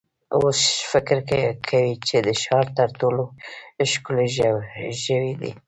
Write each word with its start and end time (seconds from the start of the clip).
اوښ 0.37 0.59
فکر 0.91 1.17
کوي 1.67 1.93
چې 2.07 2.17
د 2.27 2.29
ښار 2.41 2.65
تر 2.77 2.89
ټولو 2.99 3.23
ښکلی 3.91 4.27
ژوی 5.03 5.31
دی. 5.41 5.51